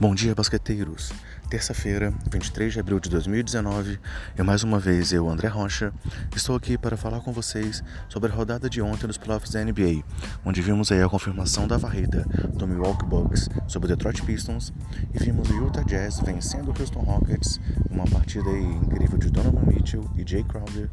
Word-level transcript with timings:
Bom 0.00 0.14
dia, 0.14 0.32
basqueteiros! 0.32 1.12
Terça-feira, 1.50 2.14
23 2.30 2.72
de 2.72 2.78
abril 2.78 3.00
de 3.00 3.10
2019, 3.10 3.98
e 4.38 4.42
mais 4.44 4.62
uma 4.62 4.78
vez 4.78 5.12
eu, 5.12 5.28
André 5.28 5.48
Rocha, 5.48 5.92
estou 6.36 6.54
aqui 6.54 6.78
para 6.78 6.96
falar 6.96 7.20
com 7.20 7.32
vocês 7.32 7.82
sobre 8.08 8.30
a 8.30 8.34
rodada 8.34 8.70
de 8.70 8.80
ontem 8.80 9.08
dos 9.08 9.18
playoffs 9.18 9.50
da 9.50 9.64
NBA, 9.64 10.04
onde 10.44 10.62
vimos 10.62 10.92
aí 10.92 11.02
a 11.02 11.08
confirmação 11.08 11.66
da 11.66 11.76
varrida 11.76 12.24
do 12.54 12.68
Milwaukee 12.68 13.06
Bucks 13.06 13.48
sobre 13.66 13.86
o 13.86 13.96
Detroit 13.96 14.22
Pistons 14.22 14.72
e 15.12 15.18
vimos 15.18 15.50
o 15.50 15.64
Utah 15.64 15.82
Jazz 15.82 16.20
vencendo 16.20 16.68
o 16.68 16.80
Houston 16.80 17.00
Rockets, 17.00 17.58
uma 17.90 18.04
partida 18.04 18.50
incrível 18.56 19.18
de 19.18 19.30
Donovan 19.30 19.66
Mitchell 19.66 20.08
e 20.16 20.22
Jay 20.24 20.44
Crowder, 20.44 20.88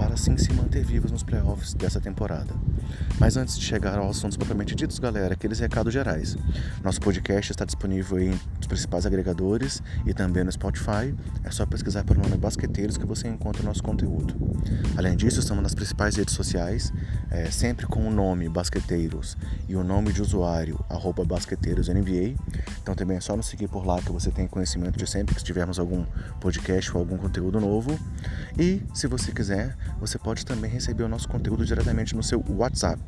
para 0.00 0.14
assim 0.14 0.34
se 0.38 0.50
manter 0.54 0.82
vivos 0.82 1.12
nos 1.12 1.22
playoffs 1.22 1.74
dessa 1.74 2.00
temporada. 2.00 2.54
Mas 3.18 3.36
antes 3.36 3.58
de 3.58 3.64
chegar 3.66 3.98
aos 3.98 4.16
assuntos 4.16 4.34
propriamente 4.34 4.74
ditos, 4.74 4.98
galera, 4.98 5.34
aqueles 5.34 5.58
recados 5.58 5.92
gerais. 5.92 6.38
Nosso 6.82 6.98
podcast 7.02 7.52
está 7.52 7.66
disponível 7.66 8.18
em 8.18 8.30
os 8.58 8.66
principais 8.66 9.04
agregadores 9.04 9.82
e 10.06 10.14
também 10.14 10.42
no 10.42 10.50
Spotify. 10.50 11.14
É 11.44 11.50
só 11.50 11.66
pesquisar 11.66 12.02
pelo 12.04 12.22
nome 12.22 12.38
Basqueteiros 12.38 12.96
que 12.96 13.04
você 13.04 13.28
encontra 13.28 13.60
o 13.60 13.64
nosso 13.64 13.82
conteúdo. 13.82 14.34
Além 14.96 15.14
disso, 15.16 15.40
estamos 15.40 15.62
nas 15.62 15.74
principais 15.74 16.16
redes 16.16 16.34
sociais, 16.34 16.90
é, 17.30 17.50
sempre 17.50 17.86
com 17.86 18.08
o 18.08 18.10
nome 18.10 18.48
Basqueteiros 18.48 19.36
e 19.68 19.76
o 19.76 19.84
nome 19.84 20.14
de 20.14 20.22
usuário, 20.22 20.82
arroba 20.88 21.26
BasqueteirosNBA. 21.26 22.40
Então 22.82 22.94
também 22.94 23.18
é 23.18 23.20
só 23.20 23.36
nos 23.36 23.46
seguir 23.46 23.68
por 23.68 23.84
lá 23.84 24.00
que 24.00 24.10
você 24.10 24.30
tem 24.30 24.48
conhecimento 24.48 24.98
de 24.98 25.06
sempre 25.06 25.34
que 25.34 25.44
tivermos 25.44 25.78
algum 25.78 26.06
podcast 26.40 26.90
ou 26.92 27.00
algum 27.00 27.18
conteúdo 27.18 27.60
novo. 27.60 27.98
E, 28.58 28.82
se 28.94 29.06
você 29.06 29.30
quiser, 29.30 29.76
você 29.98 30.18
pode 30.18 30.44
também 30.44 30.70
receber 30.70 31.02
o 31.02 31.08
nosso 31.08 31.28
conteúdo 31.28 31.64
diretamente 31.64 32.14
no 32.14 32.22
seu 32.22 32.44
WhatsApp. 32.48 33.00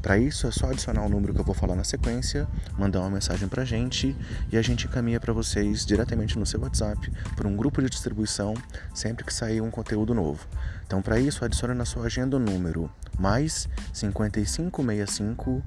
Para 0.00 0.18
isso, 0.18 0.46
é 0.46 0.50
só 0.50 0.70
adicionar 0.70 1.04
o 1.04 1.08
número 1.08 1.32
que 1.32 1.40
eu 1.40 1.44
vou 1.44 1.54
falar 1.54 1.74
na 1.74 1.84
sequência, 1.84 2.46
mandar 2.76 3.00
uma 3.00 3.10
mensagem 3.10 3.48
para 3.48 3.62
a 3.62 3.64
gente 3.64 4.16
e 4.50 4.56
a 4.56 4.62
gente 4.62 4.86
encaminha 4.86 5.20
para 5.20 5.32
vocês 5.32 5.86
diretamente 5.86 6.38
no 6.38 6.44
seu 6.44 6.60
WhatsApp 6.60 7.10
por 7.36 7.46
um 7.46 7.56
grupo 7.56 7.80
de 7.80 7.88
distribuição 7.88 8.54
sempre 8.94 9.24
que 9.24 9.32
sair 9.32 9.60
um 9.60 9.70
conteúdo 9.70 10.12
novo. 10.12 10.46
Então, 10.86 11.00
para 11.00 11.18
isso, 11.18 11.44
adicione 11.44 11.74
na 11.74 11.84
sua 11.84 12.06
agenda 12.06 12.36
o 12.36 12.40
número 12.40 12.90
mais 13.18 13.68
5565 13.92 15.62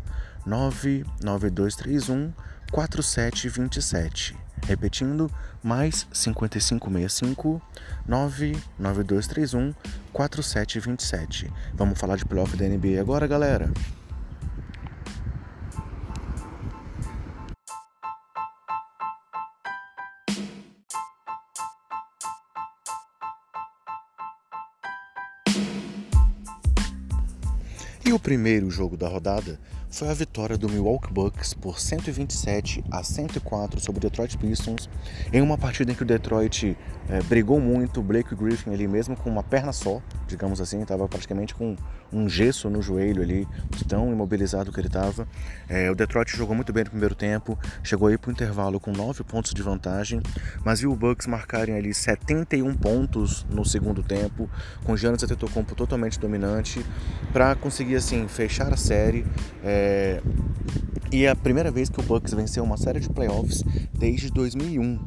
99231 0.45 2.33
4727. 2.71 4.35
Repetindo, 4.67 5.31
mais 5.63 6.07
5565 6.11 7.61
99231 8.07 9.73
4727. 10.15 11.51
Vamos 11.73 11.99
falar 11.99 12.15
de 12.15 12.23
playoff 12.23 12.55
da 12.55 12.65
NBA 12.65 13.01
agora, 13.01 13.27
galera? 13.27 13.69
E 28.05 28.13
o 28.13 28.19
primeiro 28.19 28.69
jogo 28.69 28.95
da 28.95 29.09
rodada 29.09 29.59
foi 29.95 30.09
a 30.09 30.13
vitória 30.13 30.57
do 30.57 30.67
Milwaukee 30.67 31.09
Bucks 31.09 31.53
por 31.53 31.79
127 31.79 32.83
a 32.91 33.01
104 33.01 33.79
sobre 33.79 33.99
o 33.99 34.01
Detroit 34.01 34.37
Pistons, 34.37 34.89
em 35.31 35.41
uma 35.41 35.57
partida 35.57 35.89
em 35.89 35.95
que 35.95 36.03
o 36.03 36.05
Detroit 36.05 36.77
é, 37.07 37.21
brigou 37.23 37.61
muito, 37.61 38.03
Blake 38.03 38.35
Griffin 38.35 38.73
ali 38.73 38.89
mesmo 38.89 39.15
com 39.15 39.29
uma 39.29 39.41
perna 39.41 39.71
só, 39.71 40.01
digamos 40.27 40.59
assim, 40.59 40.81
estava 40.81 41.07
praticamente 41.07 41.55
com 41.55 41.77
um 42.11 42.27
gesso 42.27 42.69
no 42.69 42.81
joelho 42.81 43.23
ali, 43.23 43.47
tão 43.87 44.11
imobilizado 44.11 44.71
que 44.71 44.79
ele 44.79 44.87
estava. 44.87 45.25
É, 45.69 45.89
o 45.89 45.95
Detroit 45.95 46.35
jogou 46.35 46.55
muito 46.55 46.73
bem 46.73 46.83
no 46.83 46.89
primeiro 46.89 47.15
tempo, 47.15 47.57
chegou 47.81 48.09
aí 48.09 48.17
para 48.17 48.29
o 48.29 48.31
intervalo 48.33 48.81
com 48.81 48.91
9 48.91 49.23
pontos 49.23 49.53
de 49.53 49.61
vantagem, 49.61 50.21
mas 50.63 50.81
viu 50.81 50.91
o 50.91 50.95
Bucks 50.95 51.25
marcarem 51.25 51.75
ali 51.75 51.93
71 51.93 52.75
pontos 52.75 53.45
no 53.49 53.63
segundo 53.63 54.03
tempo, 54.03 54.49
com 54.83 54.97
Giannis 54.97 55.23
Antetokounmpo 55.23 55.73
totalmente 55.73 56.19
dominante, 56.19 56.85
para 57.31 57.55
conseguir 57.55 57.95
assim 57.95 58.27
fechar 58.27 58.73
a 58.73 58.77
série. 58.77 59.25
É, 59.63 59.84
é... 59.85 60.21
E 61.11 61.25
é 61.25 61.29
a 61.29 61.35
primeira 61.35 61.71
vez 61.71 61.87
que 61.87 61.99
o 61.99 62.03
Bucks 62.03 62.33
venceu 62.33 62.63
uma 62.63 62.77
série 62.77 62.99
de 62.99 63.09
playoffs 63.09 63.63
desde 63.93 64.29
2001, 64.31 64.99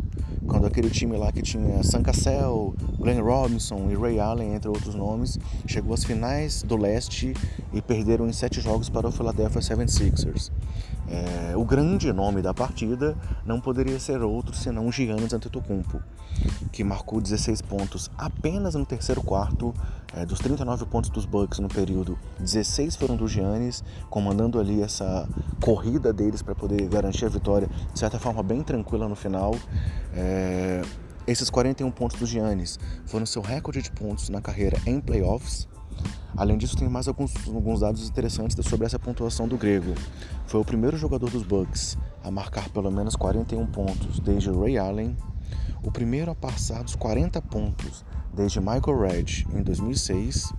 quando 0.47 0.67
aquele 0.67 0.89
time 0.89 1.17
lá 1.17 1.31
que 1.31 1.43
tinha 1.43 1.83
Sam 1.83 2.03
Cassell, 2.03 2.75
Glenn 2.99 3.21
Robinson 3.21 3.91
e 3.91 3.95
Ray 3.95 4.19
Allen, 4.19 4.55
entre 4.55 4.69
outros 4.69 4.95
nomes, 4.95 5.39
chegou 5.67 5.93
às 5.93 6.05
finais 6.05 6.63
do 6.63 6.77
leste 6.77 7.35
e 7.75 7.83
perderam 7.83 8.27
em 8.27 8.33
sete 8.33 8.61
jogos 8.61 8.89
para 8.89 9.09
o 9.09 9.13
Philadelphia 9.13 9.61
76ers. 9.61 10.51
É, 11.11 11.57
o 11.57 11.65
grande 11.65 12.13
nome 12.13 12.43
da 12.43 12.53
partida 12.53 13.17
não 13.45 13.61
poderia 13.61 13.99
ser 13.99 14.21
outro 14.21 14.55
senão 14.55 14.93
Giannis 14.93 15.33
Antetokounmpo, 15.33 16.03
que 16.71 16.85
marcou 16.85 17.21
16 17.21 17.63
pontos 17.63 18.11
apenas 18.17 18.75
no 18.75 18.85
terceiro 18.85 19.23
quarto. 19.23 19.75
É, 20.15 20.25
dos 20.25 20.39
39 20.39 20.87
pontos 20.87 21.11
dos 21.11 21.27
Bucks 21.27 21.59
no 21.59 21.69
período, 21.69 22.19
16 22.41 22.97
foram 22.97 23.15
do 23.15 23.29
Giannis, 23.29 23.85
comandando 24.09 24.59
ali 24.59 24.83
essa 24.83 25.29
corrida 25.61 26.13
deles 26.15 26.41
para 26.41 26.55
poder 26.55 26.89
garantir 26.89 27.27
a 27.27 27.29
vitória, 27.29 27.69
de 27.93 27.99
certa 27.99 28.19
forma 28.19 28.43
bem 28.43 28.63
tranquila 28.63 29.07
no 29.07 29.15
final. 29.15 29.55
É, 30.15 30.83
esses 31.27 31.51
41 31.51 31.91
pontos 31.91 32.19
do 32.19 32.25
Giannis 32.25 32.79
foram 33.05 33.27
seu 33.27 33.43
recorde 33.43 33.83
de 33.83 33.91
pontos 33.91 34.31
na 34.31 34.41
carreira 34.41 34.79
em 34.87 34.99
playoffs. 34.99 35.69
Além 36.39 36.57
disso, 36.57 36.77
tem 36.77 36.89
mais 36.89 37.09
alguns, 37.09 37.35
alguns 37.49 37.81
dados 37.81 38.09
interessantes 38.09 38.57
sobre 38.65 38.87
essa 38.87 38.97
pontuação 38.97 39.49
do 39.49 39.57
grego. 39.57 39.93
Foi 40.47 40.61
o 40.61 40.65
primeiro 40.65 40.97
jogador 40.97 41.29
dos 41.29 41.43
Bucks 41.43 41.99
a 42.23 42.31
marcar 42.31 42.69
pelo 42.69 42.93
menos 42.93 43.17
41 43.17 43.67
pontos 43.67 44.21
desde 44.21 44.49
Ray 44.49 44.79
Allen, 44.79 45.17
o 45.83 45.91
primeiro 45.91 46.31
a 46.31 46.37
passar 46.37 46.85
dos 46.85 46.95
40 46.95 47.43
pontos 47.43 48.05
desde 48.33 48.61
Michael 48.61 49.01
Redd 49.01 49.47
em 49.53 49.65
2006 49.65 50.53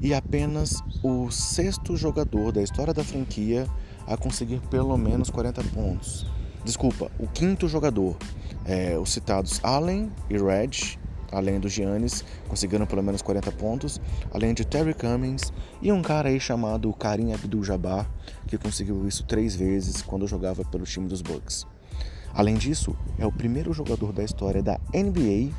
e 0.00 0.12
apenas 0.12 0.82
o 1.04 1.30
sexto 1.30 1.96
jogador 1.96 2.50
da 2.50 2.60
história 2.60 2.92
da 2.92 3.04
franquia 3.04 3.68
a 4.08 4.16
conseguir 4.16 4.60
pelo 4.68 4.96
menos 4.98 5.30
40 5.30 5.62
pontos. 5.72 6.26
Desculpa, 6.64 7.12
o 7.16 7.28
quinto 7.28 7.68
jogador. 7.68 8.16
É, 8.64 8.98
os 8.98 9.12
citados 9.12 9.60
Allen 9.62 10.10
e 10.28 10.36
Redd 10.36 10.98
além 11.36 11.60
do 11.60 11.68
Giannis, 11.68 12.24
conseguiram 12.48 12.86
pelo 12.86 13.02
menos 13.02 13.20
40 13.20 13.52
pontos, 13.52 14.00
além 14.32 14.54
de 14.54 14.64
Terry 14.64 14.94
Cummings 14.94 15.52
e 15.82 15.92
um 15.92 16.00
cara 16.00 16.30
aí 16.30 16.40
chamado 16.40 16.90
Karim 16.94 17.34
Abdul-Jabbar, 17.34 18.08
que 18.46 18.56
conseguiu 18.56 19.06
isso 19.06 19.22
três 19.24 19.54
vezes 19.54 20.00
quando 20.00 20.26
jogava 20.26 20.64
pelo 20.64 20.84
time 20.84 21.06
dos 21.06 21.20
Bucks. 21.20 21.66
Além 22.32 22.54
disso, 22.54 22.96
é 23.18 23.26
o 23.26 23.32
primeiro 23.32 23.70
jogador 23.74 24.14
da 24.14 24.24
história 24.24 24.62
da 24.62 24.80
NBA 24.94 25.52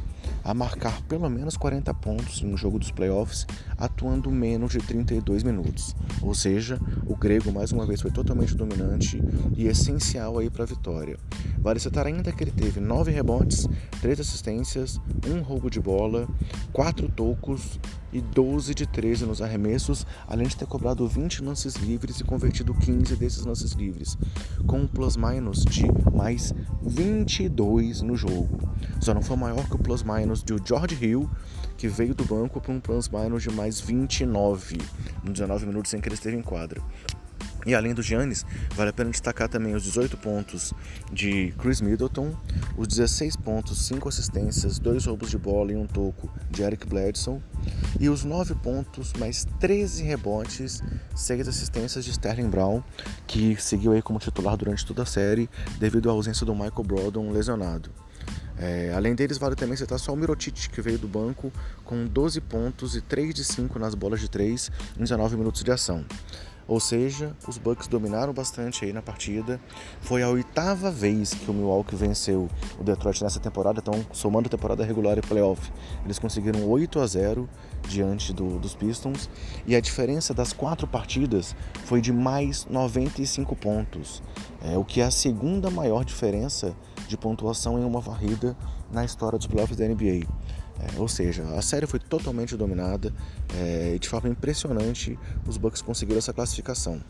a 0.47 0.53
marcar 0.53 1.01
pelo 1.01 1.29
menos 1.29 1.57
40 1.57 1.93
pontos 1.95 2.41
em 2.41 2.47
um 2.47 2.55
jogo 2.55 2.79
dos 2.79 2.89
playoffs, 2.89 3.45
atuando 3.77 4.31
menos 4.31 4.71
de 4.71 4.77
32 4.77 5.43
minutos. 5.43 5.93
Ou 6.21 6.33
seja, 6.33 6.79
o 7.05 7.17
grego 7.17 7.51
mais 7.51 7.73
uma 7.73 7.85
vez 7.85 8.01
foi 8.01 8.11
totalmente 8.11 8.55
dominante 8.55 9.21
e 9.57 9.67
essencial 9.67 10.39
aí 10.39 10.49
para 10.49 10.63
a 10.63 10.67
vitória. 10.67 11.17
Vale 11.59 11.81
citar 11.81 12.07
ainda 12.07 12.31
que 12.31 12.41
ele 12.45 12.51
teve 12.51 12.79
9 12.79 13.11
rebotes, 13.11 13.67
3 13.99 14.21
assistências, 14.21 15.01
1 15.27 15.41
roubo 15.41 15.69
de 15.69 15.81
bola, 15.81 16.25
4 16.71 17.09
tocos 17.09 17.77
e 18.12 18.22
12 18.22 18.73
de 18.73 18.85
13 18.85 19.25
nos 19.25 19.41
arremessos, 19.41 20.06
além 20.28 20.47
de 20.47 20.56
ter 20.56 20.66
cobrado 20.66 21.07
20 21.07 21.44
lances 21.44 21.75
livres 21.75 22.19
e 22.19 22.23
convertido 22.23 22.73
15 22.73 23.16
desses 23.16 23.45
lances 23.45 23.72
livres, 23.72 24.18
com 24.66 24.81
um 24.81 24.88
plus-minus 24.88 25.63
de 25.63 25.85
mais 26.12 26.53
22 26.81 28.01
no 28.01 28.16
jogo. 28.16 28.69
Só 29.00 29.13
não 29.13 29.22
foi 29.22 29.38
maior 29.38 29.68
que 29.68 29.75
o 29.75 29.79
plus-minus 29.79 30.44
de 30.44 30.56
George 30.66 30.97
Hill, 31.03 31.29
que 31.78 31.88
veio 31.88 32.16
do 32.16 32.25
banco 32.25 32.59
para 32.59 32.72
um 32.72 32.79
plus-minus 32.79 33.44
de 33.44 33.51
mais 33.51 33.79
29, 33.79 34.78
nos 35.24 35.34
19 35.34 35.66
minutos 35.66 35.94
em 35.94 36.01
que 36.01 36.07
ele 36.07 36.15
esteve 36.15 36.38
em 36.38 36.42
quadra. 36.42 36.81
E 37.68 37.75
além 37.75 37.94
do 37.94 38.01
Giannis, 38.01 38.45
vale 38.75 38.92
a 38.92 38.94
pena 38.94 39.10
destacar 39.10 39.50
também 39.50 39.75
os 39.75 39.83
18 39.83 40.15
pontos 40.15 40.74
de 41.12 41.53
Chris 41.57 41.81
Middleton, 41.81 42.33
os 42.77 42.88
16 42.88 43.36
pontos, 43.36 43.86
5 43.88 44.07
assistências, 44.07 44.80
2 44.80 45.06
roubos 45.06 45.30
de 45.30 45.38
bola 45.38 45.74
e 45.74 45.75
um 45.75 45.86
toco 45.86 46.31
de 46.50 46.63
Eric 46.63 46.88
Bledsoe, 46.88 47.42
e 47.99 48.09
os 48.09 48.23
9 48.23 48.55
pontos 48.55 49.13
mais 49.13 49.45
13 49.59 50.03
rebotes, 50.03 50.81
6 51.15 51.47
assistências 51.47 52.05
de 52.05 52.11
Sterling 52.11 52.49
Brown, 52.49 52.83
que 53.25 53.55
seguiu 53.61 53.91
aí 53.91 54.01
como 54.01 54.19
titular 54.19 54.55
durante 54.57 54.85
toda 54.85 55.03
a 55.03 55.05
série 55.05 55.49
devido 55.79 56.09
à 56.09 56.13
ausência 56.13 56.45
do 56.45 56.53
Michael 56.53 56.83
Brodon 56.83 57.31
lesionado. 57.31 57.91
É, 58.59 58.91
além 58.95 59.13
deles, 59.13 59.37
vale 59.37 59.55
também 59.55 59.77
citar 59.77 59.99
só 59.99 60.13
o 60.13 60.15
Mirotic, 60.15 60.69
que 60.69 60.81
veio 60.81 60.97
do 60.97 61.07
banco 61.07 61.51
com 61.85 62.05
12 62.05 62.41
pontos 62.41 62.95
e 62.95 63.01
3 63.01 63.33
de 63.33 63.43
5 63.43 63.77
nas 63.77 63.93
bolas 63.93 64.19
de 64.19 64.29
3 64.29 64.71
em 64.97 65.03
19 65.03 65.37
minutos 65.37 65.63
de 65.63 65.71
ação. 65.71 66.03
Ou 66.67 66.79
seja, 66.79 67.35
os 67.47 67.57
Bucks 67.57 67.87
dominaram 67.87 68.33
bastante 68.33 68.83
aí 68.83 68.91
na 68.91 69.01
partida. 69.01 69.59
Foi 70.01 70.21
a 70.21 70.29
oitava 70.29 70.91
vez 70.91 71.33
que 71.33 71.49
o 71.49 71.53
Milwaukee 71.53 71.95
venceu 71.95 72.49
o 72.79 72.83
Detroit 72.83 73.23
nessa 73.23 73.39
temporada, 73.39 73.79
então 73.79 74.05
somando 74.11 74.49
temporada 74.49 74.83
regular 74.83 75.17
e 75.17 75.21
playoff, 75.21 75.71
eles 76.03 76.19
conseguiram 76.19 76.67
8 76.67 76.99
a 76.99 77.07
0 77.07 77.49
diante 77.87 78.33
do, 78.33 78.59
dos 78.59 78.75
Pistons 78.75 79.29
e 79.65 79.75
a 79.75 79.79
diferença 79.79 80.33
das 80.33 80.51
quatro 80.51 80.87
partidas 80.87 81.55
foi 81.85 82.01
de 82.01 82.11
mais 82.11 82.65
95 82.69 83.55
pontos, 83.55 84.21
é, 84.61 84.77
o 84.77 84.83
que 84.83 84.99
é 84.99 85.05
a 85.05 85.11
segunda 85.11 85.69
maior 85.69 86.03
diferença 86.03 86.75
de 87.07 87.17
pontuação 87.17 87.79
em 87.79 87.85
uma 87.85 88.01
varrida 88.01 88.57
na 88.91 89.05
história 89.05 89.37
dos 89.37 89.47
playoffs 89.47 89.77
da 89.77 89.87
NBA. 89.87 90.27
É, 90.79 91.00
ou 91.00 91.07
seja, 91.07 91.44
a 91.56 91.62
série 91.62 91.88
foi 91.88 92.00
totalmente 92.00 92.56
dominada 92.56 93.13
é, 93.56 93.94
e 93.95 94.00
de 94.00 94.07
forma 94.07 94.29
impressionante 94.29 95.18
os 95.47 95.57
Bucks 95.57 95.81
conseguiram 95.81 96.19
essa 96.19 96.33
classificação. 96.33 97.01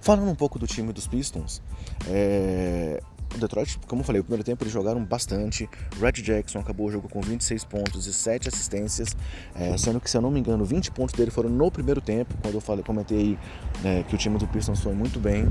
Falando 0.00 0.30
um 0.30 0.34
pouco 0.34 0.58
do 0.58 0.66
time 0.66 0.92
dos 0.92 1.06
Pistons, 1.06 1.62
é, 2.08 3.02
o 3.34 3.38
Detroit, 3.38 3.78
como 3.86 4.00
eu 4.00 4.04
falei, 4.04 4.20
o 4.20 4.24
primeiro 4.24 4.44
tempo 4.44 4.62
eles 4.62 4.72
jogaram 4.72 5.02
bastante. 5.04 5.68
Red 6.00 6.12
Jackson 6.22 6.58
acabou 6.58 6.86
o 6.86 6.90
jogo 6.90 7.08
com 7.08 7.20
26 7.20 7.64
pontos 7.64 8.06
e 8.06 8.12
7 8.12 8.48
assistências, 8.48 9.16
é, 9.54 9.76
sendo 9.76 10.00
que, 10.00 10.10
se 10.10 10.16
eu 10.16 10.20
não 10.20 10.30
me 10.30 10.40
engano, 10.40 10.64
20 10.64 10.90
pontos 10.90 11.14
dele 11.14 11.30
foram 11.30 11.50
no 11.50 11.70
primeiro 11.70 12.00
tempo, 12.00 12.34
quando 12.42 12.54
eu 12.54 12.60
falei, 12.60 12.84
comentei 12.84 13.38
é, 13.84 14.02
que 14.04 14.14
o 14.14 14.18
time 14.18 14.38
do 14.38 14.46
Pistons 14.46 14.80
foi 14.80 14.94
muito 14.94 15.18
bem. 15.18 15.46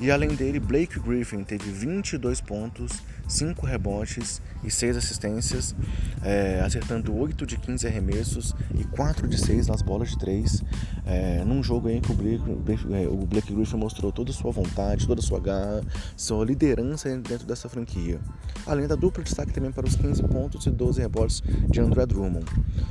E 0.00 0.10
além 0.10 0.30
dele, 0.30 0.58
Blake 0.58 0.98
Griffin 0.98 1.44
teve 1.44 1.70
22 1.70 2.40
pontos, 2.40 3.00
5 3.30 3.64
rebotes 3.64 4.42
e 4.64 4.70
6 4.70 4.96
assistências, 4.96 5.74
é, 6.22 6.60
acertando 6.60 7.16
8 7.16 7.46
de 7.46 7.56
15 7.56 7.86
arremessos 7.86 8.54
e 8.74 8.84
4 8.84 9.28
de 9.28 9.38
6 9.38 9.68
nas 9.68 9.82
bolas 9.82 10.10
de 10.10 10.18
3, 10.18 10.62
é, 11.06 11.44
num 11.44 11.62
jogo 11.62 11.88
em 11.88 12.00
que 12.00 12.10
o 12.10 12.14
Blake, 12.14 12.86
é, 12.92 13.08
o 13.08 13.26
Blake 13.26 13.54
Griffin 13.54 13.76
mostrou 13.76 14.10
toda 14.12 14.30
a 14.30 14.34
sua 14.34 14.50
vontade, 14.50 15.06
toda 15.06 15.20
a 15.20 15.24
sua 15.24 15.40
garra, 15.40 15.80
sua 16.16 16.44
liderança 16.44 17.08
dentro 17.08 17.46
dessa 17.46 17.68
franquia. 17.68 18.20
Além 18.66 18.86
da 18.86 18.96
dupla 18.96 19.22
destaque 19.22 19.52
também 19.52 19.72
para 19.72 19.86
os 19.86 19.96
15 19.96 20.22
pontos 20.24 20.66
e 20.66 20.70
12 20.70 21.00
rebotes 21.00 21.42
de 21.70 21.80
André 21.80 22.04
Drummond. 22.06 22.46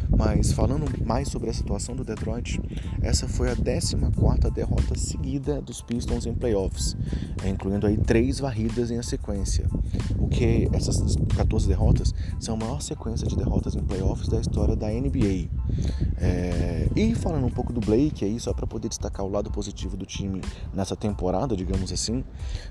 Mas 0.09 0.51
falando 0.51 0.85
mais 1.05 1.27
sobre 1.27 1.49
a 1.49 1.53
situação 1.53 1.95
do 1.95 2.03
Detroit, 2.03 2.59
essa 3.01 3.27
foi 3.27 3.49
a 3.51 3.55
14ª 3.55 4.51
derrota 4.51 4.97
seguida 4.97 5.61
dos 5.61 5.81
Pistons 5.81 6.25
em 6.25 6.33
playoffs, 6.33 6.95
incluindo 7.45 7.85
aí 7.87 7.97
três 7.97 8.39
varridas 8.39 8.89
em 8.91 9.01
sequência. 9.03 9.67
O 10.17 10.28
que 10.29 10.69
essas 10.73 11.15
14 11.35 11.67
derrotas 11.67 12.13
são 12.39 12.55
a 12.55 12.57
maior 12.57 12.81
sequência 12.81 13.27
de 13.27 13.35
derrotas 13.35 13.75
em 13.75 13.83
playoffs 13.83 14.27
da 14.27 14.39
história 14.39 14.75
da 14.75 14.87
NBA. 14.87 15.49
É, 16.17 16.87
e 16.95 17.15
falando 17.15 17.45
um 17.45 17.49
pouco 17.49 17.73
do 17.73 17.79
Blake 17.79 18.23
aí, 18.23 18.39
só 18.39 18.53
para 18.53 18.67
poder 18.67 18.89
destacar 18.89 19.25
o 19.25 19.29
lado 19.29 19.49
positivo 19.51 19.97
do 19.97 20.05
time 20.05 20.41
nessa 20.73 20.95
temporada, 20.95 21.55
digamos 21.55 21.91
assim, 21.91 22.23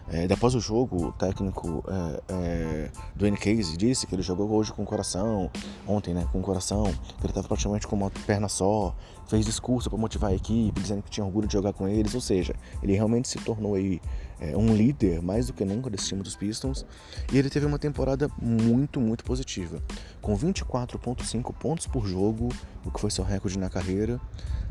é, 0.08 0.26
depois 0.26 0.52
do 0.52 0.60
jogo, 0.60 1.08
o 1.08 1.12
técnico 1.12 1.84
é, 1.88 2.22
é, 2.28 2.90
Dwayne 3.16 3.36
Casey 3.36 3.76
disse 3.76 4.06
que 4.06 4.14
ele 4.14 4.22
jogou 4.22 4.50
hoje 4.50 4.72
com 4.72 4.82
o 4.82 4.86
coração, 4.86 5.50
ontem, 5.86 6.14
né, 6.14 6.26
com 6.32 6.38
o 6.40 6.42
coração, 6.42 6.84
que 6.84 7.24
ele 7.24 7.30
estava 7.30 7.48
praticamente 7.48 7.86
com 7.86 7.96
uma 7.96 8.10
perna 8.26 8.48
só, 8.48 8.94
fez 9.26 9.44
discurso 9.44 9.90
para 9.90 9.98
motivar 9.98 10.30
a 10.30 10.34
equipe, 10.34 10.80
dizendo 10.80 11.02
que 11.02 11.10
tinha 11.10 11.24
orgulho 11.24 11.46
de 11.46 11.52
jogar 11.52 11.72
com 11.72 11.86
eles, 11.86 12.14
ou 12.14 12.20
seja, 12.20 12.54
ele 12.82 12.94
realmente 12.94 13.28
se 13.28 13.38
tornou 13.38 13.74
aí 13.74 14.00
é, 14.40 14.56
um 14.56 14.74
líder 14.74 15.22
mais 15.22 15.46
do 15.46 15.52
que 15.52 15.64
nunca 15.64 15.90
desse 15.90 16.08
time 16.08 16.22
dos 16.22 16.36
Pistons 16.36 16.84
e 17.32 17.38
ele 17.38 17.50
teve 17.50 17.66
uma 17.66 17.78
temporada 17.78 18.30
muito, 18.40 19.00
muito 19.00 19.24
positiva, 19.24 19.82
com 20.20 20.36
24,5 20.36 21.54
pontos 21.54 21.86
por 21.86 22.06
jogo, 22.06 22.48
o 22.84 22.90
que 22.90 23.00
foi 23.00 23.10
seu 23.10 23.24
recorde 23.24 23.58
na 23.58 23.68
carreira, 23.68 24.20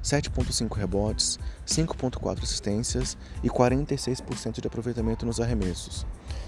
7,5 0.03 0.73
rebotes, 0.75 1.39
5,4 1.65 2.43
assistências 2.43 3.17
e 3.43 3.49
46% 3.49 4.61
de 4.61 4.67
aproveitamento 4.67 5.25
nos 5.25 5.39
arremessos. 5.39 6.05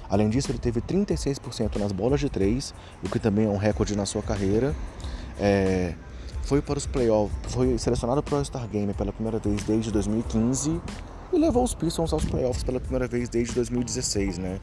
Além 0.09 0.29
disso, 0.29 0.51
ele 0.51 0.59
teve 0.59 0.81
36% 0.81 1.77
nas 1.77 1.91
bolas 1.91 2.19
de 2.19 2.29
3, 2.29 2.73
o 3.03 3.09
que 3.09 3.19
também 3.19 3.45
é 3.45 3.49
um 3.49 3.57
recorde 3.57 3.95
na 3.95 4.05
sua 4.05 4.21
carreira. 4.21 4.75
É, 5.39 5.93
foi 6.43 6.61
para 6.61 6.77
os 6.77 6.85
playoffs, 6.85 7.53
foi 7.53 7.77
selecionado 7.77 8.23
para 8.23 8.35
o 8.35 8.37
All-Star 8.37 8.67
Game 8.67 8.93
pela 8.93 9.13
primeira 9.13 9.37
vez 9.39 9.63
desde 9.63 9.91
2015 9.91 10.81
e 11.31 11.37
levou 11.37 11.63
os 11.63 11.73
Pistons 11.73 12.13
aos 12.13 12.25
playoffs 12.25 12.63
pela 12.63 12.79
primeira 12.79 13.07
vez 13.07 13.29
desde 13.29 13.53
2016, 13.55 14.37
né? 14.37 14.59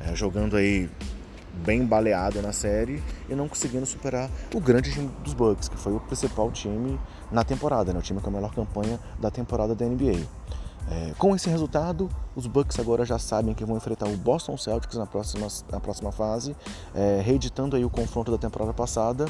É, 0.00 0.14
jogando 0.14 0.56
aí 0.56 0.88
bem 1.64 1.84
baleado 1.84 2.40
na 2.40 2.52
série 2.52 3.02
e 3.28 3.34
não 3.34 3.48
conseguindo 3.48 3.84
superar 3.84 4.30
o 4.54 4.60
grande 4.60 4.92
time 4.92 5.10
dos 5.22 5.34
Bucks, 5.34 5.68
que 5.68 5.76
foi 5.76 5.94
o 5.94 6.00
principal 6.00 6.50
time 6.50 6.98
na 7.30 7.44
temporada, 7.44 7.92
né? 7.92 7.98
o 7.98 8.02
time 8.02 8.20
com 8.20 8.28
a 8.28 8.32
melhor 8.32 8.54
campanha 8.54 8.98
da 9.18 9.30
temporada 9.30 9.74
da 9.74 9.84
NBA. 9.84 10.26
É, 10.90 11.12
com 11.16 11.36
esse 11.36 11.48
resultado, 11.48 12.08
os 12.34 12.48
Bucks 12.48 12.78
agora 12.80 13.04
já 13.04 13.16
sabem 13.18 13.54
que 13.54 13.64
vão 13.64 13.76
enfrentar 13.76 14.08
o 14.08 14.16
Boston 14.16 14.56
Celtics 14.56 14.96
na 14.96 15.06
próxima, 15.06 15.46
na 15.70 15.78
próxima 15.78 16.10
fase, 16.10 16.56
é, 16.92 17.20
reeditando 17.24 17.76
aí 17.76 17.84
o 17.84 17.90
confronto 17.90 18.32
da 18.32 18.38
temporada 18.38 18.72
passada, 18.72 19.26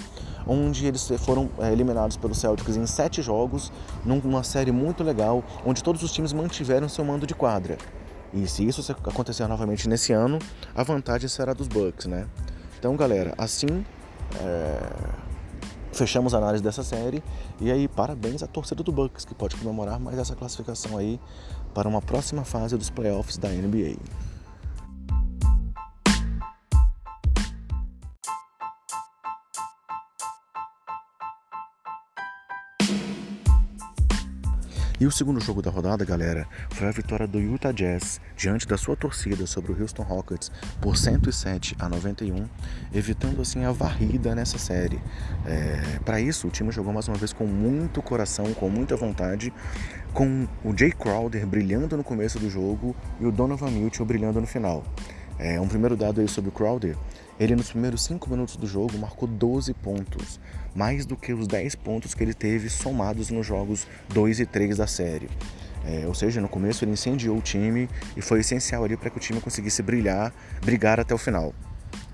onde 0.46 0.86
eles 0.86 1.06
foram 1.18 1.50
é, 1.58 1.70
eliminados 1.70 2.16
pelos 2.16 2.38
Celtics 2.38 2.76
em 2.76 2.86
sete 2.86 3.20
jogos, 3.20 3.70
numa 4.04 4.42
série 4.42 4.72
muito 4.72 5.04
legal, 5.04 5.44
onde 5.64 5.82
todos 5.82 6.02
os 6.02 6.12
times 6.12 6.32
mantiveram 6.32 6.88
seu 6.88 7.04
mando 7.04 7.26
de 7.26 7.34
quadra. 7.34 7.76
E 8.32 8.46
se 8.46 8.66
isso 8.66 8.90
acontecer 9.04 9.46
novamente 9.46 9.88
nesse 9.88 10.12
ano, 10.12 10.38
a 10.74 10.82
vantagem 10.82 11.28
será 11.28 11.52
dos 11.52 11.68
Bucks, 11.68 12.06
né? 12.06 12.26
Então, 12.78 12.96
galera, 12.96 13.34
assim 13.36 13.84
é... 14.36 15.29
fechamos 16.00 16.32
a 16.32 16.38
análise 16.38 16.62
dessa 16.62 16.82
série. 16.82 17.22
E 17.60 17.70
aí, 17.70 17.86
parabéns 17.86 18.42
à 18.42 18.46
torcida 18.46 18.82
do 18.82 18.90
Bucks, 18.90 19.26
que 19.26 19.34
pode 19.34 19.54
comemorar 19.56 20.00
mais 20.00 20.18
essa 20.18 20.34
classificação 20.34 20.96
aí 20.96 21.20
para 21.74 21.86
uma 21.86 22.00
próxima 22.00 22.42
fase 22.42 22.74
dos 22.74 22.88
playoffs 22.88 23.36
da 23.36 23.50
NBA. 23.50 23.96
E 35.00 35.06
o 35.06 35.10
segundo 35.10 35.40
jogo 35.40 35.62
da 35.62 35.70
rodada, 35.70 36.04
galera, 36.04 36.46
foi 36.68 36.86
a 36.86 36.90
vitória 36.90 37.26
do 37.26 37.40
Utah 37.40 37.72
Jazz 37.72 38.20
diante 38.36 38.68
da 38.68 38.76
sua 38.76 38.94
torcida 38.94 39.46
sobre 39.46 39.72
o 39.72 39.80
Houston 39.80 40.02
Rockets 40.02 40.52
por 40.78 40.94
107 40.94 41.74
a 41.78 41.88
91, 41.88 42.46
evitando 42.92 43.40
assim 43.40 43.64
a 43.64 43.72
varrida 43.72 44.34
nessa 44.34 44.58
série. 44.58 45.00
É, 45.46 45.98
Para 46.04 46.20
isso, 46.20 46.48
o 46.48 46.50
time 46.50 46.70
jogou 46.70 46.92
mais 46.92 47.08
uma 47.08 47.16
vez 47.16 47.32
com 47.32 47.46
muito 47.46 48.02
coração, 48.02 48.52
com 48.52 48.68
muita 48.68 48.94
vontade, 48.94 49.50
com 50.12 50.46
o 50.62 50.76
Jay 50.76 50.92
Crowder 50.92 51.46
brilhando 51.46 51.96
no 51.96 52.04
começo 52.04 52.38
do 52.38 52.50
jogo 52.50 52.94
e 53.18 53.24
o 53.24 53.32
Donovan 53.32 53.70
Mitchell 53.70 54.04
brilhando 54.04 54.38
no 54.38 54.46
final. 54.46 54.84
É, 55.38 55.58
um 55.58 55.66
primeiro 55.66 55.96
dado 55.96 56.20
aí 56.20 56.28
sobre 56.28 56.50
o 56.50 56.52
Crowder, 56.52 56.94
ele 57.40 57.56
nos 57.56 57.70
primeiros 57.70 58.04
5 58.04 58.28
minutos 58.28 58.56
do 58.56 58.66
jogo 58.66 58.98
marcou 58.98 59.26
12 59.26 59.72
pontos, 59.72 60.38
mais 60.74 61.06
do 61.06 61.16
que 61.16 61.32
os 61.32 61.48
10 61.48 61.74
pontos 61.76 62.12
que 62.12 62.22
ele 62.22 62.34
teve 62.34 62.68
somados 62.68 63.30
nos 63.30 63.46
jogos 63.46 63.86
2 64.10 64.40
e 64.40 64.46
3 64.46 64.76
da 64.76 64.86
série. 64.86 65.30
É, 65.86 66.06
ou 66.06 66.14
seja, 66.14 66.38
no 66.42 66.48
começo 66.48 66.84
ele 66.84 66.92
incendiou 66.92 67.38
o 67.38 67.40
time 67.40 67.88
e 68.14 68.20
foi 68.20 68.40
essencial 68.40 68.84
ali 68.84 68.94
para 68.94 69.08
que 69.08 69.16
o 69.16 69.20
time 69.20 69.40
conseguisse 69.40 69.82
brilhar, 69.82 70.34
brigar 70.62 71.00
até 71.00 71.14
o 71.14 71.18
final. 71.18 71.54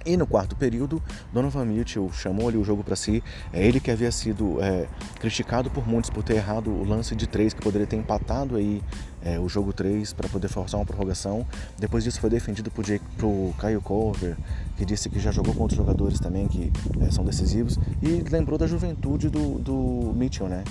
E 0.06 0.16
no 0.16 0.24
quarto 0.24 0.54
período, 0.54 1.02
Donovan 1.32 1.64
Mitchell 1.64 2.08
chamou 2.12 2.48
ali 2.48 2.56
o 2.56 2.62
jogo 2.62 2.84
para 2.84 2.94
si. 2.94 3.22
É 3.52 3.66
ele 3.66 3.80
que 3.80 3.90
havia 3.90 4.12
sido 4.12 4.62
é, 4.62 4.86
criticado 5.18 5.68
por 5.68 5.86
muitos 5.86 6.10
por 6.10 6.22
ter 6.22 6.36
errado 6.36 6.70
o 6.70 6.84
lance 6.84 7.16
de 7.16 7.26
três, 7.26 7.52
que 7.52 7.60
poderia 7.60 7.88
ter 7.88 7.96
empatado 7.96 8.54
aí 8.54 8.80
é, 9.20 9.40
o 9.40 9.48
jogo 9.48 9.72
3 9.72 10.12
para 10.12 10.28
poder 10.28 10.46
forçar 10.46 10.78
uma 10.78 10.86
prorrogação. 10.86 11.44
Depois 11.76 12.04
disso 12.04 12.20
foi 12.20 12.30
defendido 12.30 12.70
por, 12.70 12.84
Jake, 12.84 13.04
pro 13.16 13.52
Kyle 13.58 13.80
Corver, 13.80 14.36
que 14.76 14.84
disse 14.84 15.10
que 15.10 15.18
já 15.18 15.32
jogou 15.32 15.52
com 15.52 15.62
outros 15.62 15.76
jogadores 15.76 16.20
também 16.20 16.46
que 16.46 16.72
é, 17.00 17.10
são 17.10 17.24
decisivos. 17.24 17.76
E 18.00 18.24
lembrou 18.30 18.56
da 18.56 18.68
juventude 18.68 19.28
do, 19.28 19.58
do 19.58 20.14
Mitchell, 20.14 20.48
né? 20.48 20.62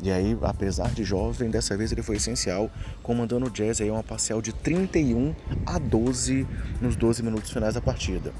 E 0.00 0.10
aí, 0.10 0.36
apesar 0.42 0.90
de 0.90 1.02
jovem, 1.02 1.50
dessa 1.50 1.76
vez 1.76 1.90
ele 1.90 2.02
foi 2.02 2.16
essencial, 2.16 2.70
comandando 3.02 3.46
o 3.46 3.50
Jazz 3.50 3.80
aí 3.80 3.90
uma 3.90 4.02
parcial 4.02 4.42
de 4.42 4.52
31 4.52 5.34
a 5.64 5.78
12 5.78 6.46
nos 6.80 6.94
12 6.94 7.22
minutos 7.22 7.50
finais 7.50 7.74
da 7.74 7.80
partida. 7.80 8.32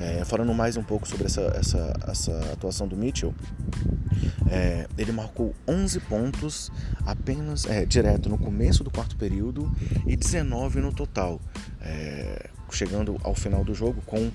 É, 0.00 0.24
falando 0.24 0.54
mais 0.54 0.76
um 0.76 0.82
pouco 0.82 1.08
sobre 1.08 1.26
essa, 1.26 1.40
essa, 1.56 1.92
essa 2.06 2.52
atuação 2.52 2.86
do 2.86 2.96
Mitchell, 2.96 3.34
é, 4.50 4.86
ele 4.96 5.12
marcou 5.12 5.54
11 5.66 6.00
pontos 6.00 6.70
apenas 7.04 7.66
é, 7.66 7.84
direto 7.84 8.28
no 8.28 8.38
começo 8.38 8.84
do 8.84 8.90
quarto 8.90 9.16
período 9.16 9.70
e 10.06 10.16
19 10.16 10.80
no 10.80 10.92
total, 10.92 11.40
é, 11.80 12.48
chegando 12.70 13.18
ao 13.24 13.34
final 13.34 13.64
do 13.64 13.74
jogo 13.74 14.00
com 14.06 14.30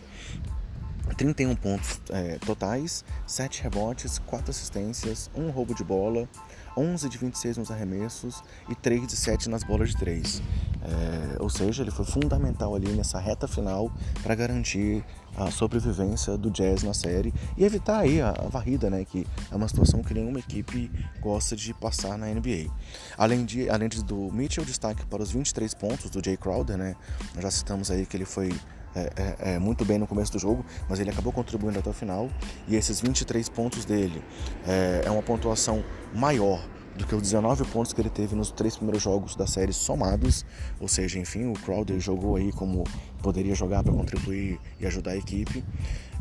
31 1.18 1.56
pontos 1.56 2.02
é, 2.10 2.38
totais, 2.40 3.06
7 3.28 3.64
rebotes, 3.64 4.20
4 4.20 4.52
assistências, 4.52 5.30
1 5.36 5.50
roubo 5.50 5.74
de 5.74 5.84
bola, 5.84 6.28
11 6.76 7.08
de 7.08 7.18
26 7.18 7.58
nos 7.58 7.72
arremessos 7.72 8.44
e 8.70 8.76
3 8.76 9.08
de 9.08 9.16
7 9.16 9.50
nas 9.50 9.64
bolas 9.64 9.90
de 9.90 9.98
3. 9.98 10.42
É, 10.82 11.42
ou 11.42 11.50
seja, 11.50 11.84
ele 11.84 11.92
foi 11.92 12.06
fundamental 12.06 12.76
ali 12.76 12.90
nessa 12.90 13.20
reta 13.20 13.48
final 13.48 13.92
para 14.22 14.34
garantir 14.36 15.04
a 15.36 15.50
sobrevivência 15.52 16.38
do 16.38 16.50
Jazz 16.50 16.84
na 16.84 16.94
série 16.94 17.34
e 17.58 17.64
evitar 17.64 18.00
aí 18.00 18.22
a, 18.22 18.30
a, 18.30 18.48
varrida, 18.50 18.90
né, 18.90 19.06
que 19.06 19.26
é 19.52 19.56
uma 19.56 19.68
situação 19.68 20.04
que 20.04 20.14
nenhuma 20.14 20.40
equipe 20.40 20.92
gosta 21.20 21.56
de 21.56 21.74
passar 21.74 22.18
na 22.18 22.28
NBA. 22.28 22.72
Além 23.18 23.46
de, 23.46 23.70
além 23.70 23.90
do 23.90 24.32
Mitchell, 24.32 24.66
destaque 24.66 25.06
para 25.06 25.22
os 25.22 25.32
23 25.32 25.74
pontos 25.74 26.10
do 26.10 26.24
Jay 26.24 26.38
Crowder, 26.38 26.78
né, 26.78 26.96
nós 27.34 27.44
já 27.44 27.52
citamos 27.52 27.90
aí 27.90 28.06
que 28.06 28.18
ele 28.18 28.26
foi 28.26 28.54
é, 28.96 29.12
é, 29.16 29.54
é, 29.54 29.60
muito 29.60 29.84
bem 29.84 29.98
no 29.98 30.06
começo 30.06 30.32
do 30.32 30.40
jogo, 30.40 30.64
mas 30.88 31.00
ele 31.00 31.10
acabou 31.10 31.34
contribuindo 31.34 31.80
até 31.80 31.90
o 31.90 31.94
final. 31.94 32.30
E 32.68 32.76
esses 32.76 33.02
23 33.02 33.50
pontos 33.50 33.86
dele 33.86 34.24
é, 34.68 35.04
é 35.06 35.12
uma 35.12 35.24
pontuação 35.24 35.84
maior 36.14 36.64
do 36.98 37.06
que 37.06 37.16
os 37.16 37.22
19 37.22 37.66
pontos 37.66 37.94
que 37.94 38.02
ele 38.02 38.10
teve 38.10 38.36
nos 38.36 38.52
três 38.52 38.76
primeiros 38.76 39.02
jogos 39.02 39.36
da 39.36 39.48
série 39.48 39.74
somados. 39.74 40.46
Ou 40.80 40.88
seja, 40.88 41.20
enfim, 41.20 41.46
o 41.46 41.54
Crowder 41.54 42.00
jogou 42.00 42.36
aí 42.36 42.52
como 42.52 42.84
poderia 43.22 43.56
jogar 43.56 43.84
para 43.84 43.94
contribuir 43.94 44.60
e 44.80 44.86
ajudar 44.86 45.12
a 45.12 45.18
equipe. 45.18 45.64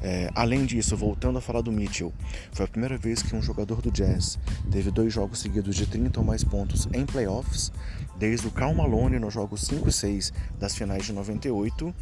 É, 0.00 0.30
além 0.34 0.64
disso, 0.64 0.96
voltando 0.96 1.38
a 1.38 1.40
falar 1.40 1.60
do 1.60 1.70
Mitchell, 1.70 2.12
foi 2.52 2.64
a 2.64 2.68
primeira 2.68 2.98
vez 2.98 3.22
que 3.22 3.36
um 3.36 3.42
jogador 3.42 3.80
do 3.80 3.90
Jazz 3.90 4.38
teve 4.70 4.90
dois 4.90 5.12
jogos 5.12 5.38
seguidos 5.38 5.76
de 5.76 5.86
30 5.86 6.18
ou 6.18 6.26
mais 6.26 6.42
pontos 6.42 6.88
em 6.92 7.06
playoffs, 7.06 7.70
desde 8.16 8.48
o 8.48 8.50
Cal 8.50 8.74
Malone 8.74 9.20
nos 9.20 9.32
jogos 9.32 9.62
5 9.62 9.88
e 9.88 9.92
6 9.92 10.32
das 10.58 10.74
finais 10.74 11.04
de 11.04 11.12
98 11.12 11.94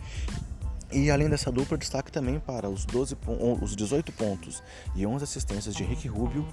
e 0.93 1.11
além 1.11 1.29
dessa 1.29 1.53
dupla, 1.53 1.79
destaque 1.79 2.11
também 2.11 2.41
para 2.41 2.69
os, 2.69 2.85
12, 2.85 3.17
os 3.61 3.77
18 3.77 4.13
pontos 4.13 4.63
e 4.95 5.07
11 5.07 5.25
assistências 5.25 5.75
de 5.75 5.85
Rick 5.85 6.09
Rubio, 6.09 6.47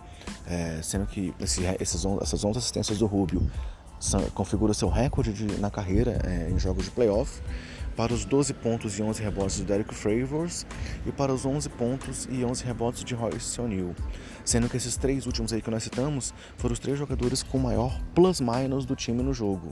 é, 0.46 0.80
sendo 0.84 1.08
que 1.08 1.34
esse, 1.40 1.64
esses, 1.80 2.06
essas 2.22 2.44
11 2.44 2.60
assistências 2.60 3.00
do 3.00 3.06
Rubio 3.06 3.50
configuram 4.36 4.74
seu 4.76 4.90
recorde 4.90 5.34
de, 5.34 5.60
na 5.60 5.72
carreira 5.72 6.20
é, 6.24 6.52
em 6.52 6.60
jogos 6.60 6.86
de 6.86 6.92
playoff, 6.92 7.42
para 7.96 8.14
os 8.14 8.26
12 8.26 8.54
pontos 8.54 9.00
e 9.00 9.02
11 9.02 9.24
rebotes 9.24 9.56
de 9.56 9.64
Derek 9.64 9.94
Favors 9.94 10.68
e 11.04 11.12
para 11.12 11.34
os 11.34 11.48
11 11.48 11.68
pontos 11.70 12.28
e 12.30 12.46
11 12.46 12.64
rebotes 12.64 13.04
de 13.04 13.16
Royce 13.16 13.60
O'Neal, 13.60 13.96
sendo 14.46 14.70
que 14.70 14.78
esses 14.78 14.96
três 14.96 15.26
últimos 15.26 15.52
aí 15.52 15.64
que 15.64 15.72
nós 15.72 15.82
citamos 15.82 16.32
foram 16.58 16.74
os 16.74 16.80
três 16.80 17.00
jogadores 17.00 17.42
com 17.42 17.58
maior 17.58 18.00
plus-minus 18.14 18.86
do 18.86 18.96
time 18.96 19.24
no 19.24 19.34
jogo. 19.34 19.72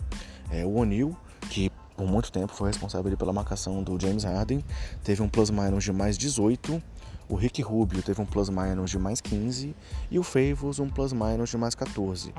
É, 0.49 0.65
o 0.65 0.73
O'Neal, 0.77 1.15
que 1.51 1.71
por 1.95 2.05
muito 2.05 2.31
tempo 2.31 2.53
foi 2.53 2.69
responsável 2.69 3.15
pela 3.17 3.33
marcação 3.33 3.81
do 3.81 3.99
James 3.99 4.23
Harden, 4.23 4.63
teve 5.03 5.21
um 5.21 5.29
plus-minus 5.29 5.83
de 5.83 5.93
mais 5.93 6.17
18, 6.17 6.81
o 7.27 7.35
Rick 7.35 7.61
Rubio 7.61 8.03
teve 8.03 8.21
um 8.21 8.25
plus-minus 8.25 8.91
de 8.91 8.99
mais 8.99 9.19
15 9.21 9.75
e 10.11 10.19
o 10.19 10.23
Favors 10.23 10.79
um 10.79 10.89
plus-minus 10.89 11.49
de 11.49 11.57
mais 11.57 11.73
14, 11.73 12.33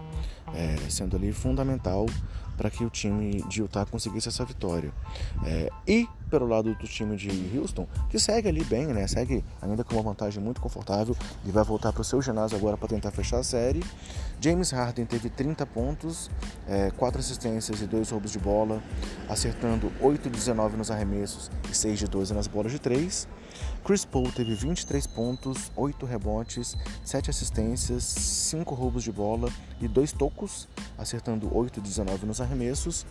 é, 0.54 0.76
sendo 0.88 1.16
ali 1.16 1.32
fundamental 1.32 2.06
para 2.56 2.70
que 2.70 2.84
o 2.84 2.90
time 2.90 3.42
de 3.48 3.60
Utah 3.60 3.86
conseguisse 3.86 4.28
essa 4.28 4.44
vitória. 4.44 4.92
É, 5.44 5.70
e 5.86 6.08
pelo 6.30 6.46
lado 6.46 6.74
do 6.74 6.86
time 6.86 7.16
de 7.16 7.30
Houston, 7.56 7.86
que 8.10 8.18
segue 8.18 8.48
ali 8.48 8.64
bem, 8.64 8.86
né? 8.86 9.06
Segue 9.06 9.44
ainda 9.62 9.84
com 9.84 9.94
uma 9.94 10.02
vantagem 10.02 10.42
muito 10.42 10.60
confortável 10.60 11.16
e 11.44 11.50
vai 11.50 11.62
voltar 11.62 11.92
para 11.92 12.00
o 12.00 12.04
seu 12.04 12.20
ginásio 12.20 12.56
agora 12.56 12.76
para 12.76 12.88
tentar 12.88 13.10
fechar 13.10 13.38
a 13.38 13.44
série. 13.44 13.82
James 14.40 14.70
Harden 14.70 15.06
teve 15.06 15.30
30 15.30 15.64
pontos, 15.66 16.30
é, 16.68 16.90
4 16.90 17.20
assistências 17.20 17.80
e 17.80 17.86
2 17.86 18.10
roubos 18.10 18.32
de 18.32 18.38
bola, 18.38 18.82
acertando 19.28 19.90
8 20.00 20.24
de 20.24 20.30
19 20.30 20.76
nos 20.76 20.90
arremessos 20.90 21.50
6 21.74 21.98
de 21.98 22.06
12 22.06 22.34
nas 22.34 22.46
bolas 22.46 22.72
de 22.72 22.78
3. 22.78 23.28
Chris 23.84 24.04
Paul 24.04 24.30
teve 24.32 24.54
23 24.54 25.06
pontos, 25.06 25.70
8 25.76 26.04
rebotes, 26.06 26.76
7 27.04 27.30
assistências, 27.30 28.02
5 28.02 28.74
roubos 28.74 29.04
de 29.04 29.12
bola 29.12 29.48
e 29.80 29.86
2 29.86 30.12
tocos, 30.12 30.68
acertando 30.98 31.48
8 31.56 31.80
de 31.80 31.88
19 31.88 32.26
nos 32.26 32.40
arremessos. 32.40 33.06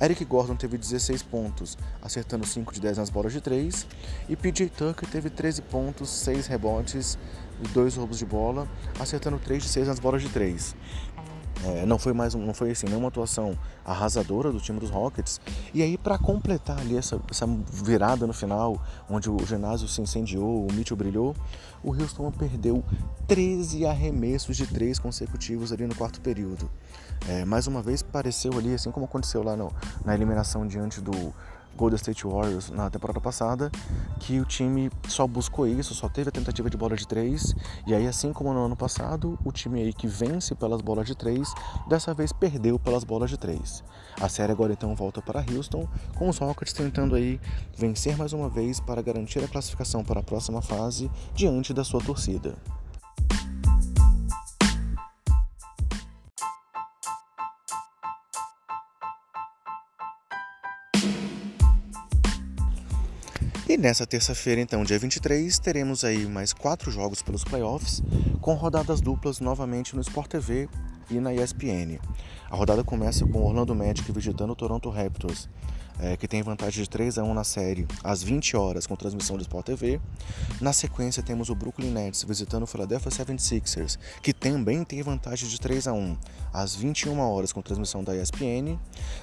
Eric 0.00 0.24
Gordon 0.24 0.54
teve 0.54 0.78
16 0.78 1.22
pontos, 1.24 1.76
acertando 2.00 2.46
5 2.46 2.72
de 2.72 2.80
10 2.80 2.98
nas 2.98 3.10
bolas 3.10 3.32
de 3.32 3.40
3. 3.40 3.86
E 4.28 4.36
PJ 4.36 4.68
Tucker 4.68 5.08
teve 5.08 5.30
13 5.30 5.62
pontos, 5.62 6.08
6 6.10 6.46
rebotes 6.46 7.18
e 7.62 7.68
2 7.68 7.96
roubos 7.96 8.18
de 8.18 8.24
bola, 8.24 8.68
acertando 8.98 9.38
3 9.38 9.62
de 9.62 9.68
6 9.68 9.88
nas 9.88 9.98
bolas 9.98 10.22
de 10.22 10.28
3. 10.28 10.76
É, 11.64 11.84
não 11.84 11.98
foi 11.98 12.12
mais 12.12 12.34
não 12.34 12.54
foi 12.54 12.70
assim 12.70 12.86
nenhuma 12.86 13.08
atuação 13.08 13.56
arrasadora 13.84 14.50
do 14.50 14.60
time 14.60 14.80
dos 14.80 14.90
Rockets. 14.90 15.40
E 15.74 15.82
aí 15.82 15.98
para 15.98 16.16
completar 16.18 16.78
ali 16.78 16.96
essa, 16.96 17.20
essa, 17.30 17.46
virada 17.70 18.26
no 18.26 18.32
final 18.32 18.80
onde 19.08 19.28
o 19.28 19.38
ginásio 19.44 19.86
se 19.86 20.00
incendiou 20.00 20.66
o 20.66 20.72
Mitchell 20.72 20.96
brilhou 20.96 21.36
o 21.82 21.92
Houston 21.92 22.30
perdeu 22.30 22.84
13 23.26 23.86
arremessos 23.86 24.56
de 24.56 24.66
três 24.66 24.98
consecutivos 24.98 25.72
ali 25.72 25.86
no 25.86 25.94
quarto 25.94 26.20
período. 26.20 26.70
É, 27.28 27.44
mais 27.44 27.66
uma 27.66 27.82
vez 27.82 28.02
pareceu 28.02 28.52
ali 28.56 28.74
assim 28.74 28.90
como 28.90 29.04
aconteceu 29.06 29.42
lá 29.42 29.56
no, 29.56 29.70
na 30.04 30.14
eliminação 30.14 30.66
diante 30.66 31.00
do 31.00 31.34
Golden 31.76 31.96
State 31.96 32.26
Warriors 32.26 32.70
na 32.70 32.90
temporada 32.90 33.20
passada, 33.20 33.70
que 34.18 34.38
o 34.40 34.44
time 34.44 34.90
só 35.08 35.26
buscou 35.26 35.66
isso, 35.66 35.94
só 35.94 36.08
teve 36.08 36.28
a 36.28 36.32
tentativa 36.32 36.68
de 36.68 36.76
bola 36.76 36.96
de 36.96 37.06
três, 37.06 37.54
e 37.86 37.94
aí 37.94 38.06
assim 38.06 38.32
como 38.32 38.52
no 38.52 38.64
ano 38.64 38.76
passado, 38.76 39.38
o 39.44 39.52
time 39.52 39.80
aí 39.80 39.92
que 39.92 40.06
vence 40.06 40.54
pelas 40.54 40.80
bolas 40.80 41.06
de 41.06 41.14
três, 41.14 41.52
dessa 41.88 42.12
vez 42.12 42.32
perdeu 42.32 42.78
pelas 42.78 43.04
bolas 43.04 43.30
de 43.30 43.36
três. 43.36 43.82
A 44.20 44.28
série 44.28 44.52
agora 44.52 44.72
então 44.72 44.94
volta 44.94 45.22
para 45.22 45.44
Houston, 45.50 45.88
com 46.16 46.28
os 46.28 46.38
Rockets 46.38 46.72
tentando 46.72 47.14
aí 47.14 47.40
vencer 47.76 48.16
mais 48.16 48.32
uma 48.32 48.48
vez 48.48 48.80
para 48.80 49.02
garantir 49.02 49.42
a 49.42 49.48
classificação 49.48 50.04
para 50.04 50.20
a 50.20 50.22
próxima 50.22 50.60
fase 50.60 51.10
diante 51.34 51.72
da 51.72 51.84
sua 51.84 52.00
torcida. 52.00 52.56
Nessa 63.80 64.06
terça-feira, 64.06 64.60
então, 64.60 64.84
dia 64.84 64.98
23, 64.98 65.58
teremos 65.58 66.04
aí 66.04 66.26
mais 66.26 66.52
quatro 66.52 66.90
jogos 66.90 67.22
pelos 67.22 67.42
playoffs, 67.42 68.02
com 68.40 68.52
rodadas 68.52 69.00
duplas 69.00 69.40
novamente 69.40 69.96
no 69.96 70.02
Sport 70.02 70.28
TV 70.28 70.68
e 71.10 71.18
na 71.18 71.32
ESPN. 71.32 71.98
A 72.50 72.56
rodada 72.56 72.84
começa 72.84 73.26
com 73.26 73.42
Orlando 73.42 73.74
Magic 73.74 74.12
visitando 74.12 74.50
o 74.50 74.54
Toronto 74.54 74.90
Raptors 74.90 75.48
é, 76.00 76.16
que 76.16 76.26
tem 76.26 76.42
vantagem 76.42 76.82
de 76.82 76.88
3 76.88 77.18
a 77.18 77.22
1 77.22 77.34
na 77.34 77.44
série, 77.44 77.86
às 78.02 78.22
20 78.22 78.56
horas, 78.56 78.86
com 78.86 78.96
transmissão 78.96 79.36
do 79.36 79.42
Sport 79.42 79.66
TV. 79.66 80.00
Na 80.60 80.72
sequência, 80.72 81.22
temos 81.22 81.50
o 81.50 81.54
Brooklyn 81.54 81.90
Nets 81.90 82.24
visitando 82.24 82.62
o 82.62 82.66
Philadelphia 82.66 83.10
76ers, 83.10 83.98
que 84.22 84.32
também 84.32 84.82
tem 84.84 85.02
vantagem 85.02 85.48
de 85.48 85.60
3 85.60 85.88
a 85.88 85.92
1 85.92 86.16
às 86.52 86.74
21 86.74 87.18
horas, 87.20 87.52
com 87.52 87.62
transmissão 87.62 88.02
da 88.02 88.16
ESPN. 88.16 88.78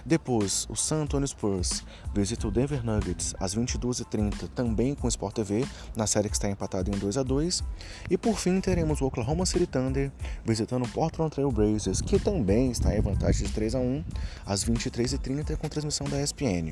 Depois, 0.05 0.67
o 0.69 0.75
San 0.75 1.03
Antonio 1.03 1.27
Spurs 1.27 1.84
visita 2.13 2.48
o 2.48 2.51
Denver 2.51 2.86
Nuggets 2.86 3.36
às 3.39 3.55
22h30, 3.55 4.48
também 4.55 4.96
com 4.96 5.07
o 5.07 5.10
Sport 5.10 5.36
TV, 5.36 5.65
na 5.96 6.07
série 6.07 6.29
que 6.29 6.36
está 6.36 6.50
empatada 6.50 6.89
em 6.89 6.98
2 6.98 7.17
a 7.17 7.24
2 7.24 7.63
E 8.10 8.17
por 8.17 8.38
fim, 8.38 8.60
teremos 8.62 9.01
o 9.01 9.05
Oklahoma 9.05 9.46
City 9.46 9.65
Thunder 9.65 10.12
visitando 10.46 10.86
o 10.86 10.89
Portland 10.89 11.31
Trail 11.31 11.51
Blazers, 11.51 12.01
que 12.01 12.19
também 12.19 12.72
está 12.72 12.96
em 12.96 13.01
vantagem 13.01 13.46
de 13.48 13.53
3 13.53 13.75
a 13.75 13.79
1 13.79 14.03
às 14.46 14.63
23h30, 14.63 15.57
com 15.57 15.67
transmissão 15.67 16.07
da 16.07 16.22
ESPN. 16.22 16.66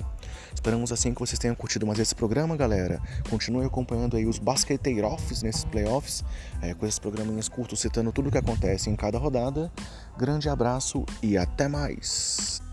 Esperamos 0.54 0.92
assim 0.92 1.14
que 1.14 1.20
vocês 1.20 1.38
tenham 1.38 1.56
curtido 1.56 1.86
mais 1.86 2.00
esse 2.00 2.16
programa, 2.16 2.58
galera. 2.58 3.02
Continue 3.30 3.66
acompanhando 3.66 4.18
aí 4.18 4.26
os 4.26 4.40
basqueteiros 4.40 5.44
nesses 5.44 5.66
playoffs, 5.66 6.24
é, 6.62 6.74
com 6.74 6.86
esses 6.86 6.98
programinhas 6.98 7.48
curtos 7.48 7.82
citando 7.82 8.12
tudo 8.12 8.30
o 8.30 8.32
que 8.32 8.38
acontece 8.38 8.90
em 8.90 8.96
cada 8.96 9.18
rodada. 9.18 9.72
Grande 10.18 10.50
abraço 10.50 11.06
e 11.22 11.38
até 11.38 11.68
mais! 11.68 12.65